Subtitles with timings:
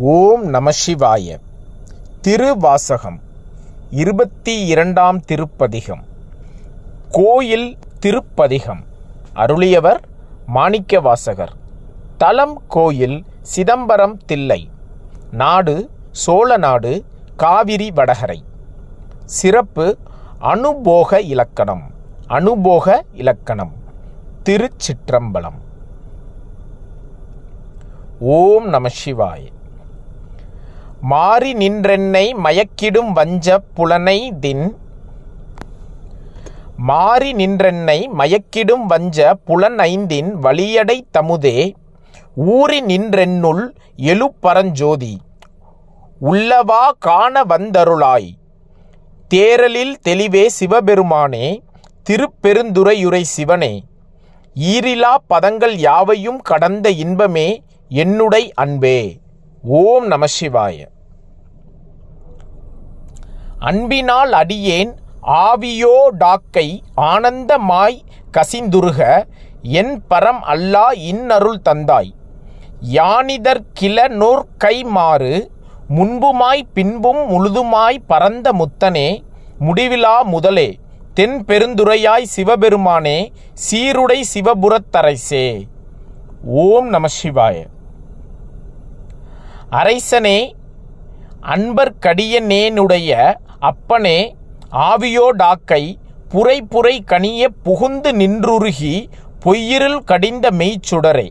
[0.00, 1.38] ஓம் நம சிவாய.
[2.20, 3.20] திருவாசகம்
[3.90, 6.04] இருபத்தி இரண்டாம் திருப்பதிகம்.
[7.10, 8.84] கோயில் திருப்பதிகம்.
[9.34, 10.00] அருளியவர்
[10.54, 11.52] மாணிக்கவாசகர்.
[12.18, 14.70] தலம் கோயில் சிதம்பரம் தில்லை.
[15.30, 15.90] நாடு
[16.26, 17.02] சோழநாடு
[17.36, 18.42] காவிரி வடகரை.
[19.24, 19.98] சிறப்பு
[20.38, 21.90] அனுபோக இலக்கணம்
[22.26, 23.72] அனுபோக இலக்கணம்.
[24.44, 25.58] திருச்சிற்றம்பலம்.
[28.20, 29.56] ஓம் நம சிவாய.
[31.00, 34.76] மாறி நின்றென்னை மயக்கிடும் வஞ்ச புலனை தின்.
[36.76, 41.74] மாறி நின்றென்னை மயக்கிடும் வஞ்ச புலன் ஐந்தின் வழியடை தமுதே.
[42.34, 45.16] ஊறி நின்றென்னுள் எழுப்பரஞ்சோதி
[46.20, 48.36] உள்ளவா காண வந்தருளாய்.
[49.34, 51.62] தேரலில் தெளிவே சிவபெருமானே
[52.10, 53.84] திருப்பெருந்துறையுரை சிவனே
[54.56, 59.18] ஈரிலா பதங்கள் யாவையும் கடந்த இன்பமே என்னுடை அன்பே.
[59.76, 60.76] ஓம் நம சிவாய.
[63.68, 64.92] அன்பினால் அடியேன்
[65.44, 66.66] ஆவியோ டாக்கை
[67.10, 67.96] ஆனந்தமாய்
[68.36, 69.00] கசிந்துருக
[69.80, 72.10] என் பரம் அல்லா இன்னருள் தந்தாய்.
[72.96, 75.32] யானிதற்கில நூற்கை மாறு
[75.96, 79.08] முன்புமாய் பின்பும் முழுதுமாய் பரந்த முத்தனே
[79.68, 80.68] முடிவிலா முதலே
[81.14, 83.18] தென் பெருந்துரையாய் சிவபெருமானே
[83.64, 85.48] சீருடை சிவபுரத்தரைசே
[86.66, 87.56] ஓம் நம சிவாய.
[89.72, 90.52] அரைசனே
[91.42, 94.36] அன்பர்க்கடியனேனுடைய அப்பனே
[94.72, 95.94] ஆவியோடாக்கை
[96.28, 99.06] புரை புரை கனிய புகுந்து நின்றுருகி
[99.44, 101.28] பொய்யிருள் கடிந்த மெய்ச்சுடரே.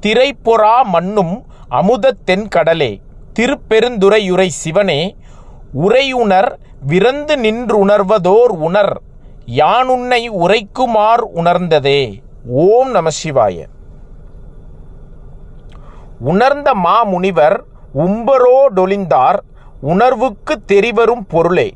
[0.00, 3.00] திரைப்பொறா மண்ணும் அமுதத் தென்கடலே.
[3.38, 5.16] திருப்பெருந்துரையுரை சிவனே
[5.82, 6.52] உரையுணர்
[6.88, 9.00] விரந்து நின்றுணர்வதோர் உணர்.
[9.46, 12.22] யானுன்னை உரைக்குமார் உணர்ந்ததே.
[12.46, 13.66] ஓம் நம சிவாய.
[16.30, 17.56] உணர்ந்த மாமுனிவர்
[17.94, 19.38] உம்பரோடொழிந்தார்
[19.80, 21.68] உணர்வுக்கு தெரிவரும் பொருளே.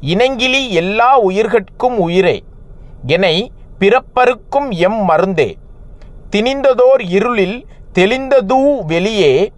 [0.00, 2.36] இனங்கிலி எல்லா உயிர்கட்கும் உயிரே.
[3.06, 5.50] எனை பிறப்பருக்கும் எம் மருந்தே.
[6.30, 9.52] திணிந்ததோர் இருளில் தெளிந்ததூ வெளியே.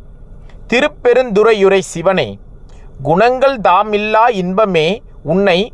[0.69, 2.39] திருப்பெருந்துரையுரை சிவனே
[3.03, 4.89] குணங்கள் தாமில்லா இன்பமே
[5.23, 5.73] உன்னை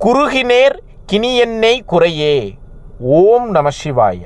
[0.00, 0.76] குறுகினேர்
[1.12, 2.36] கிணியென்னை குறையே.
[3.00, 4.18] ஓம் நம சிவாய.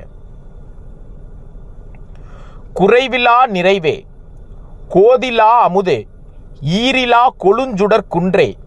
[2.79, 3.97] குறைவிலா நிறைவே.
[4.93, 5.99] கோதிலா அமுதே
[6.79, 8.57] ஈரிலா கொழுஞ்சுடர் குன்றே.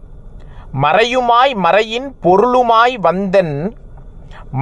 [0.81, 3.55] மறையுமாய் மறையின் பொருளுமாய் வந்தன்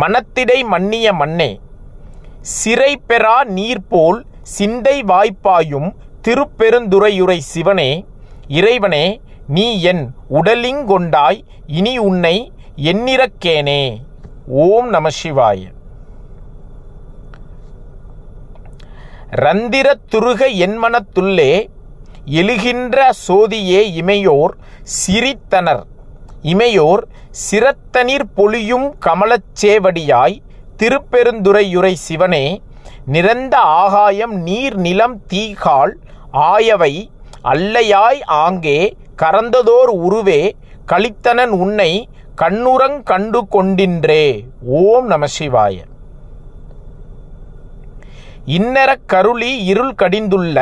[0.01, 1.49] மனத்திடை மன்னிய மண்ணே
[2.41, 5.89] சிறை பெறா நீர்போல் சிந்தை வாய்ப்பாயும்
[6.27, 8.05] திருப்பெருந்துரையுரை சிவனே.
[8.47, 9.05] இறைவனே
[9.47, 12.35] நீ என் உடலிங்கொண்டாய் இனி உன்னை
[12.91, 13.81] எண்ணிறக்கேனே.
[14.47, 15.59] ஓம் நம சிவாய.
[19.31, 21.69] ரந்திரத் துருக என்மனத்துள்ளே
[22.25, 24.53] எழுகின்ற சோதியே இமையோர்
[24.83, 25.83] சிரித்தனர்.
[26.43, 30.37] இமையோர் சிரத்தனிர் பொழியும் கமலச்சேவடியாய்
[30.77, 32.61] திருப்பெருந்துரையுரை சிவனே
[33.05, 35.93] நிறந்த ஆகாயம் நீர் நிலம் தீகால்
[36.31, 37.09] ஆயவை
[37.43, 40.51] அல்லையாய் ஆங்கே கறந்ததோர் உருவே
[40.87, 44.41] கலித்தனன் உன்னை கண்ணுரங் கண்டு கொண்டின்றே.
[44.61, 45.88] ஓம் நம சிவாய.
[48.49, 50.57] இன்னரக் கருளி இருள் கடிந்துள்ள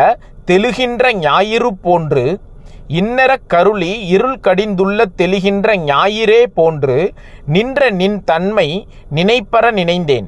[0.45, 2.39] தெழுகின்ற ஞாயிறு போன்று
[2.87, 7.13] இன்னரக் கருளி இருள் கடிந்துள்ள தெளிகின்ற ஞாயிறே போன்று
[7.45, 10.27] நின்ற நின் தன்மை நினைப்பற நினைந்தேன்.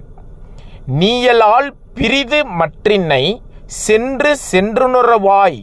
[0.99, 3.23] நீயலால் பிரிது மற்றின்னை
[3.65, 5.59] சென்று சென்றுணரவாய்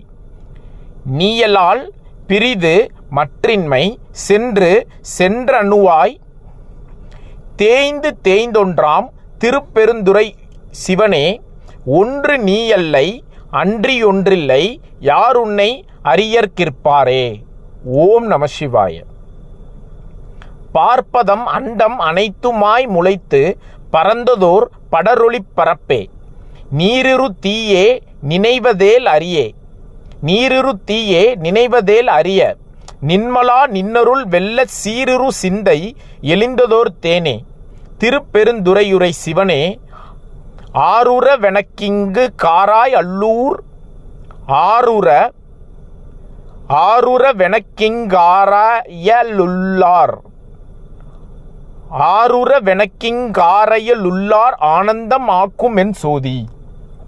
[1.19, 1.83] நீயலால்
[2.27, 6.15] பிரிது மற்றின்மை சென்று சென்றணுவாய்
[7.57, 9.07] தேய்ந்து தேய்ந்தொன்றாம்
[9.39, 10.27] திருப்பெருந்துரை
[10.71, 11.27] சிவனே
[11.89, 13.21] ஒன்று நீயல்லை
[13.53, 17.35] அன்றியொன்றில்லை யார் உன்னை அறியற்கிற்பாரே
[17.85, 19.03] ஓம் நம சிவாய.
[20.73, 23.59] பார்ப்பதம் அண்டம் அனைத்துமாய் முளைத்து
[23.93, 26.07] பறந்ததோர் படரொளிப் பரப்பே.
[26.71, 29.55] நீரிரு தீயே நினைவதேல் அறியே
[30.21, 32.57] நீரிரு தீயே நினைவதேல் அறிய
[33.07, 37.45] நின்மலா நின்னருள் வெல்ல சீரிரு சிந்தை எழிந்ததோர் தேனே.
[38.01, 39.79] திருப்பெருந்துரையுரை சிவனே
[40.85, 43.59] ஆருர வெனக்கிங்கு காராய் அல்லூர்.
[44.49, 45.33] ஆருர
[46.69, 50.15] ஆருர வெனக்கிங்காராயலுள்ளார்
[52.17, 56.47] ஆருர வெனக்கிங்காரையலுள்ளார் ஆனந்தம் ஆக்கும் என் சோதி.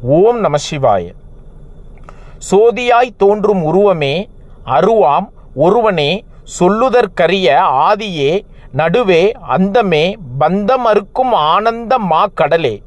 [0.00, 1.12] ஓம் நம சிவாய.
[2.50, 4.28] சோதியாய் தோன்றும் உருவமே
[4.64, 6.24] அருவாம் ஒருவனே
[6.58, 12.82] சொல்லுதற்கரிய ஆதியே நடுவே அந்தமே பந்தமறுக்கும் ஆனந்த மா கடலே.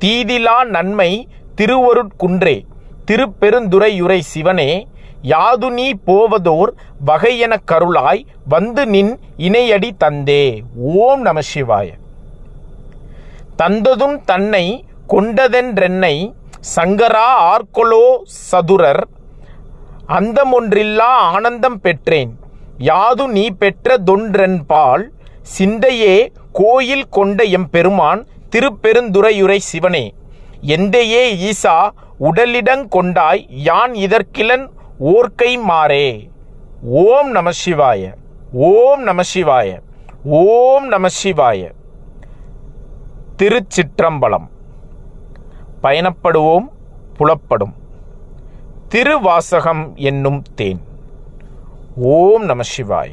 [0.00, 2.56] தீதிலா நன்மை திருவருட்குன்றே
[3.10, 4.70] திருப்பெருந்துறையுரை சிவனே
[5.22, 6.72] யாது நீ போவதோர்
[7.06, 10.44] வகையெனக் கருளாய் வந்து நின் இணையடி தந்தே.
[10.76, 11.88] ஓம் நம சிவாய.
[13.58, 16.32] தந்ததும் தன்னை கொண்டதென்றென்னை
[16.76, 18.06] சங்கரா ஆர்கொலோ
[18.50, 19.02] சதுரர்
[20.08, 22.38] அந்தமொன்றில்லா ஆனந்தம் பெற்றேன்.
[22.78, 25.04] யாது நீ பெற்ற தொன்றென்பால்
[25.58, 26.16] சிந்தையே
[26.52, 30.14] கோயில் கொண்ட எம் பெருமான் திருப்பெருந்துறையுரை சிவனே
[30.62, 31.88] எந்தையே ஈசா
[32.20, 34.70] உடலிடங் கொண்டாய் யான் இதற்கிலன்
[35.00, 36.30] ஓர்க்கை மாறே.
[36.82, 38.14] ஓம் நம சிவாய
[38.52, 39.80] ஓம் நம சிவாய
[40.24, 41.72] ஓம் நம சிவாய.
[43.42, 44.48] திருச்சிற்றம்பலம்.
[45.82, 46.68] பயணப்படுவோம்
[47.18, 47.74] புலப்படும்.
[48.88, 50.80] திருவாசகம் என்னும் தேன்.
[51.96, 53.12] ஓம் நம சிவாய.